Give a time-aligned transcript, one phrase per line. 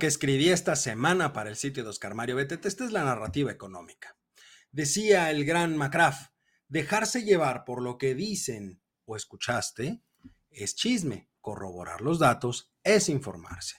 [0.00, 3.52] que escribí esta semana para el sitio de Oscar Mario Betete, esta es la narrativa
[3.52, 4.16] económica.
[4.72, 6.30] Decía el gran Macraff,
[6.68, 10.02] dejarse llevar por lo que dicen o escuchaste
[10.50, 13.76] es chisme, corroborar los datos es informarse.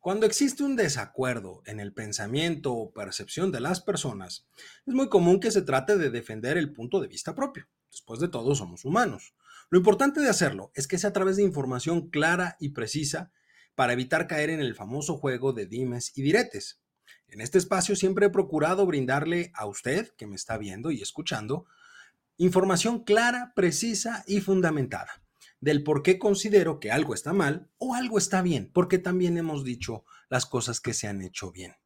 [0.00, 4.48] Cuando existe un desacuerdo en el pensamiento o percepción de las personas,
[4.84, 7.68] es muy común que se trate de defender el punto de vista propio.
[7.88, 9.34] Después de todo, somos humanos.
[9.68, 13.30] Lo importante de hacerlo es que sea a través de información clara y precisa
[13.74, 16.80] para evitar caer en el famoso juego de dimes y diretes.
[17.28, 21.66] En este espacio siempre he procurado brindarle a usted, que me está viendo y escuchando,
[22.36, 25.22] información clara, precisa y fundamentada
[25.60, 29.64] del por qué considero que algo está mal o algo está bien, porque también hemos
[29.64, 31.76] dicho las cosas que se han hecho bien.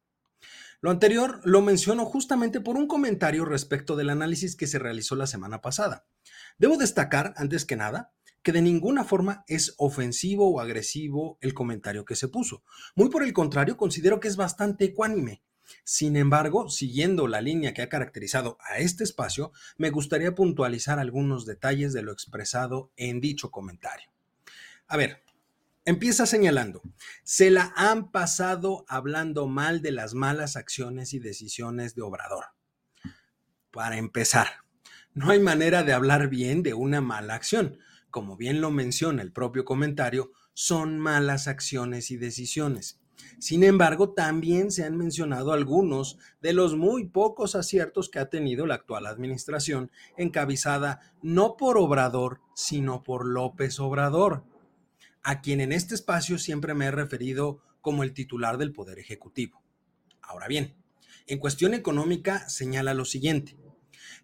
[0.81, 5.27] Lo anterior lo menciono justamente por un comentario respecto del análisis que se realizó la
[5.27, 6.05] semana pasada.
[6.57, 8.13] Debo destacar, antes que nada,
[8.45, 12.61] que de ninguna forma es ofensivo o agresivo el comentario que se puso.
[12.93, 15.41] Muy por el contrario, considero que es bastante ecuánime.
[15.83, 21.47] Sin embargo, siguiendo la línea que ha caracterizado a este espacio, me gustaría puntualizar algunos
[21.47, 24.11] detalles de lo expresado en dicho comentario.
[24.85, 25.23] A ver,
[25.83, 26.83] empieza señalando,
[27.23, 32.45] se la han pasado hablando mal de las malas acciones y decisiones de Obrador.
[33.71, 34.49] Para empezar,
[35.15, 37.79] no hay manera de hablar bien de una mala acción.
[38.15, 43.01] Como bien lo menciona el propio comentario, son malas acciones y decisiones.
[43.39, 48.67] Sin embargo, también se han mencionado algunos de los muy pocos aciertos que ha tenido
[48.67, 54.45] la actual administración, encabezada no por Obrador, sino por López Obrador,
[55.21, 59.61] a quien en este espacio siempre me he referido como el titular del Poder Ejecutivo.
[60.21, 60.73] Ahora bien,
[61.27, 63.57] en cuestión económica señala lo siguiente.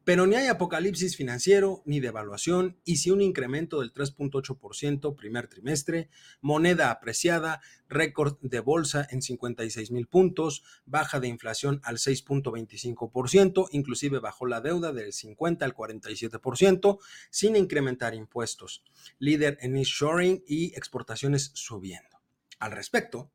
[0.03, 6.09] Pero ni hay apocalipsis financiero ni devaluación y si un incremento del 3.8% primer trimestre,
[6.41, 14.19] moneda apreciada, récord de bolsa en 56 mil puntos, baja de inflación al 6.25%, inclusive
[14.19, 18.83] bajó la deuda del 50 al 47%, sin incrementar impuestos.
[19.19, 22.21] Líder en shoring y exportaciones subiendo.
[22.59, 23.31] Al respecto,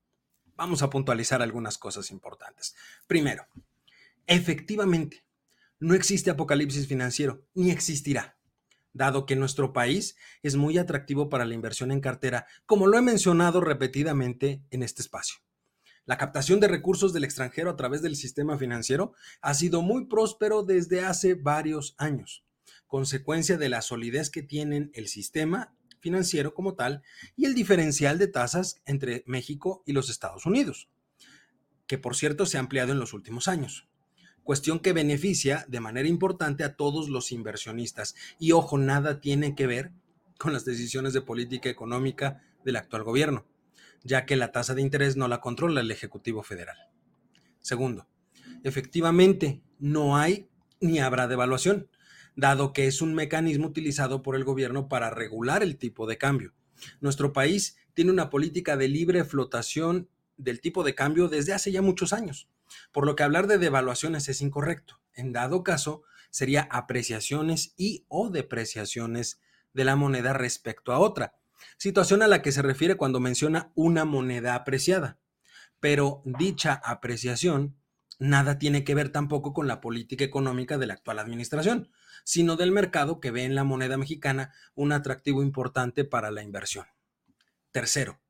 [0.56, 2.74] vamos a puntualizar algunas cosas importantes.
[3.06, 3.46] Primero,
[4.26, 5.25] efectivamente,
[5.78, 8.38] no existe apocalipsis financiero, ni existirá,
[8.92, 13.02] dado que nuestro país es muy atractivo para la inversión en cartera, como lo he
[13.02, 15.36] mencionado repetidamente en este espacio.
[16.06, 20.62] La captación de recursos del extranjero a través del sistema financiero ha sido muy próspero
[20.62, 22.44] desde hace varios años,
[22.86, 27.02] consecuencia de la solidez que tienen el sistema financiero como tal
[27.36, 30.88] y el diferencial de tasas entre México y los Estados Unidos,
[31.86, 33.88] que por cierto se ha ampliado en los últimos años
[34.46, 38.14] cuestión que beneficia de manera importante a todos los inversionistas.
[38.38, 39.90] Y ojo, nada tiene que ver
[40.38, 43.44] con las decisiones de política económica del actual gobierno,
[44.04, 46.76] ya que la tasa de interés no la controla el Ejecutivo Federal.
[47.60, 48.06] Segundo,
[48.62, 50.48] efectivamente no hay
[50.80, 51.88] ni habrá devaluación,
[52.36, 56.54] dado que es un mecanismo utilizado por el gobierno para regular el tipo de cambio.
[57.00, 61.82] Nuestro país tiene una política de libre flotación del tipo de cambio desde hace ya
[61.82, 62.48] muchos años
[62.92, 65.00] por lo que hablar de devaluaciones es incorrecto.
[65.14, 69.40] En dado caso, sería apreciaciones y o depreciaciones
[69.72, 71.34] de la moneda respecto a otra,
[71.76, 75.18] situación a la que se refiere cuando menciona una moneda apreciada.
[75.80, 77.76] Pero dicha apreciación
[78.18, 81.90] nada tiene que ver tampoco con la política económica de la actual administración,
[82.24, 86.86] sino del mercado que ve en la moneda mexicana un atractivo importante para la inversión.
[87.72, 88.20] Tercero,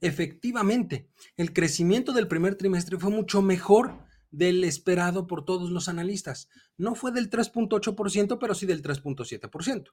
[0.00, 6.48] Efectivamente, el crecimiento del primer trimestre fue mucho mejor del esperado por todos los analistas.
[6.76, 9.92] No fue del 3.8%, pero sí del 3.7%.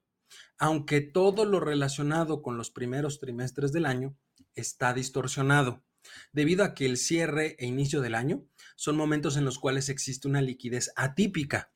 [0.58, 4.18] Aunque todo lo relacionado con los primeros trimestres del año
[4.56, 5.84] está distorsionado,
[6.34, 10.28] debido a que el cierre e inicio del año son momentos en los cuales existe
[10.28, 11.72] una liquidez atípica.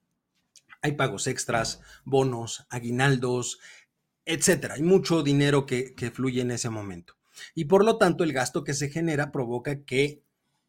[0.81, 3.60] Hay pagos extras, bonos, aguinaldos,
[4.25, 4.75] etcétera.
[4.75, 7.17] Hay mucho dinero que, que fluye en ese momento.
[7.56, 10.24] Y por lo tanto, el gasto que se genera provoca que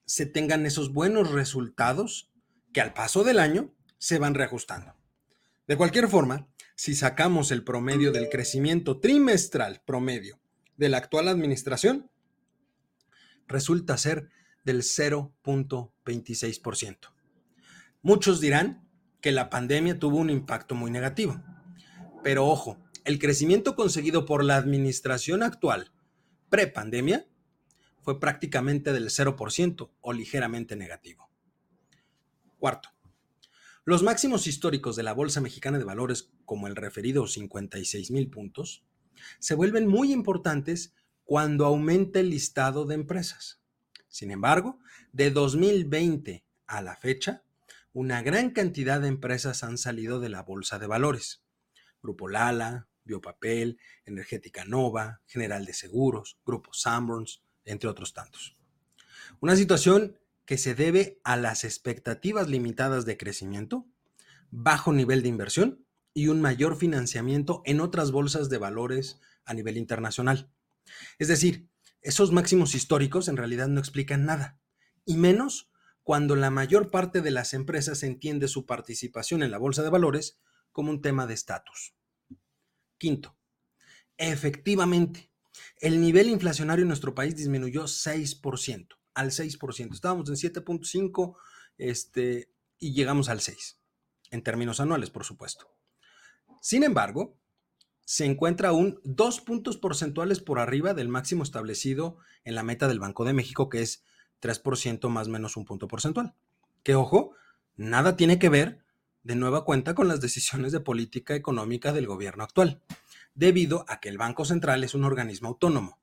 [0.04, 2.30] se tengan esos buenos resultados
[2.72, 4.96] que al paso del año se van reajustando.
[5.66, 10.40] De cualquier forma, si sacamos el promedio del crecimiento trimestral promedio
[10.76, 12.10] de la actual administración,
[13.46, 14.30] resulta ser
[14.64, 17.12] del 0.26%.
[18.00, 18.88] Muchos dirán
[19.20, 21.42] que la pandemia tuvo un impacto muy negativo,
[22.22, 25.92] pero ojo, el crecimiento conseguido por la administración actual
[26.48, 27.26] prepandemia
[28.00, 31.30] fue prácticamente del 0% o ligeramente negativo.
[32.58, 32.90] Cuarto,
[33.84, 38.84] los máximos históricos de la Bolsa Mexicana de Valores, como el referido 56 mil puntos,
[39.38, 43.60] se vuelven muy importantes cuando aumenta el listado de empresas.
[44.08, 44.78] Sin embargo,
[45.12, 47.44] de 2020 a la fecha,
[47.92, 51.42] una gran cantidad de empresas han salido de la bolsa de valores.
[52.02, 58.56] Grupo Lala, Biopapel, Energética Nova, General de Seguros, Grupo Sanborns, entre otros tantos.
[59.40, 63.86] Una situación que se debe a las expectativas limitadas de crecimiento,
[64.50, 65.84] bajo nivel de inversión
[66.14, 70.50] y un mayor financiamiento en otras bolsas de valores a nivel internacional.
[71.18, 71.68] Es decir,
[72.00, 74.58] esos máximos históricos en realidad no explican nada,
[75.04, 75.70] y menos
[76.02, 80.38] cuando la mayor parte de las empresas entiende su participación en la bolsa de valores
[80.72, 81.94] como un tema de estatus.
[82.98, 83.36] Quinto,
[84.16, 85.30] efectivamente,
[85.80, 89.92] el nivel inflacionario en nuestro país disminuyó 6%, al 6%.
[89.94, 91.36] Estábamos en 7.5
[91.78, 93.78] este, y llegamos al 6,
[94.30, 95.70] en términos anuales, por supuesto.
[96.60, 97.38] Sin embargo,
[98.04, 103.00] se encuentra aún dos puntos porcentuales por arriba del máximo establecido en la meta del
[103.00, 104.04] Banco de México, que es
[104.40, 106.34] 3% más menos un punto porcentual.
[106.82, 107.34] Que ojo,
[107.76, 108.82] nada tiene que ver
[109.28, 112.80] de nueva cuenta con las decisiones de política económica del gobierno actual,
[113.34, 116.00] debido a que el Banco Central es un organismo autónomo.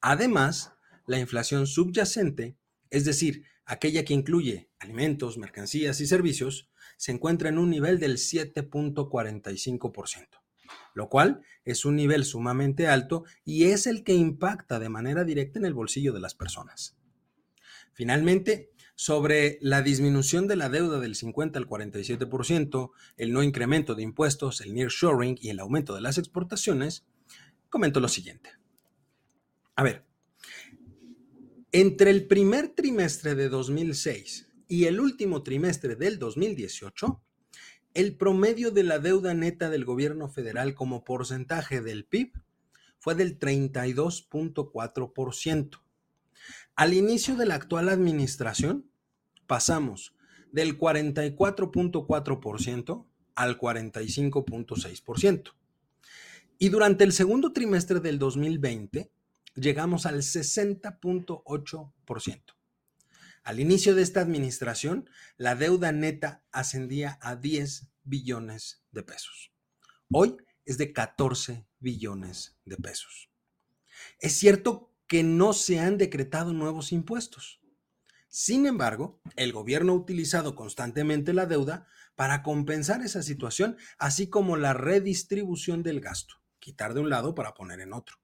[0.00, 0.72] Además,
[1.08, 2.56] la inflación subyacente,
[2.88, 8.16] es decir, aquella que incluye alimentos, mercancías y servicios, se encuentra en un nivel del
[8.16, 10.28] 7.45%,
[10.94, 15.58] lo cual es un nivel sumamente alto y es el que impacta de manera directa
[15.58, 16.96] en el bolsillo de las personas.
[17.92, 24.02] Finalmente, sobre la disminución de la deuda del 50 al 47%, el no incremento de
[24.02, 27.04] impuestos, el nearshoring y el aumento de las exportaciones,
[27.68, 28.50] comento lo siguiente.
[29.76, 30.06] A ver,
[31.72, 37.20] entre el primer trimestre de 2006 y el último trimestre del 2018,
[37.92, 42.32] el promedio de la deuda neta del gobierno federal como porcentaje del PIB
[42.98, 45.85] fue del 32.4%.
[46.74, 48.90] Al inicio de la actual administración,
[49.46, 50.16] pasamos
[50.52, 55.52] del 44.4% al 45.6%.
[56.58, 59.10] Y durante el segundo trimestre del 2020,
[59.54, 62.42] llegamos al 60.8%.
[63.42, 69.52] Al inicio de esta administración, la deuda neta ascendía a 10 billones de pesos.
[70.10, 73.30] Hoy es de 14 billones de pesos.
[74.18, 77.60] Es cierto que no se han decretado nuevos impuestos.
[78.28, 81.86] Sin embargo, el gobierno ha utilizado constantemente la deuda
[82.16, 87.54] para compensar esa situación, así como la redistribución del gasto, quitar de un lado para
[87.54, 88.16] poner en otro.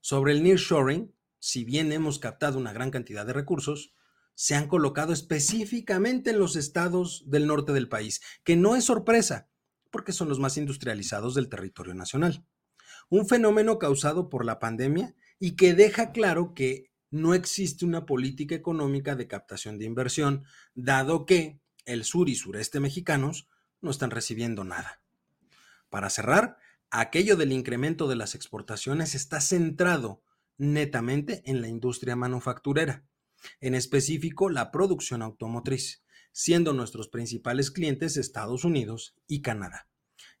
[0.00, 3.92] Sobre el nearshoring, si bien hemos captado una gran cantidad de recursos,
[4.34, 9.48] se han colocado específicamente en los estados del norte del país, que no es sorpresa,
[9.90, 12.46] porque son los más industrializados del territorio nacional.
[13.10, 18.54] Un fenómeno causado por la pandemia y que deja claro que no existe una política
[18.54, 20.44] económica de captación de inversión,
[20.76, 23.48] dado que el sur y sureste mexicanos
[23.80, 25.02] no están recibiendo nada.
[25.90, 26.58] Para cerrar,
[26.90, 30.22] aquello del incremento de las exportaciones está centrado
[30.58, 33.04] netamente en la industria manufacturera,
[33.58, 39.88] en específico la producción automotriz, siendo nuestros principales clientes Estados Unidos y Canadá.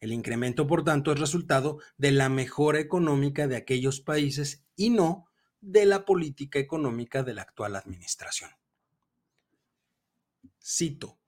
[0.02, 5.28] El incremento, por tanto, es resultado de la mejora económica de aquellos países y no
[5.60, 8.50] de la política económica de la actual administración.
[10.60, 11.20] Cito,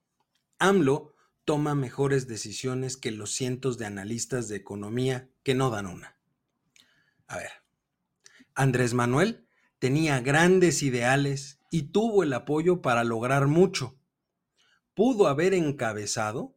[0.58, 1.14] AMLO
[1.44, 6.18] toma mejores decisiones que los cientos de analistas de economía que no dan una.
[7.28, 7.50] A ver,
[8.56, 9.46] Andrés Manuel
[9.78, 13.96] tenía grandes ideales y tuvo el apoyo para lograr mucho.
[14.94, 16.56] Pudo haber encabezado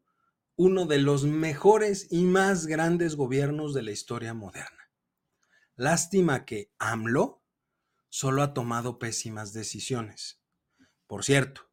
[0.58, 4.92] uno de los mejores y más grandes gobiernos de la historia moderna.
[5.76, 7.44] Lástima que AMLO
[8.10, 10.42] solo ha tomado pésimas decisiones.
[11.06, 11.70] Por cierto,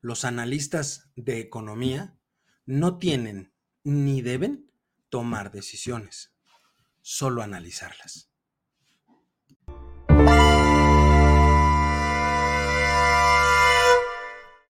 [0.00, 2.18] los analistas de economía
[2.66, 4.70] no tienen ni deben
[5.08, 6.34] tomar decisiones,
[7.00, 8.27] solo analizarlas.